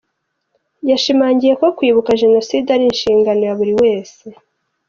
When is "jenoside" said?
2.21-2.67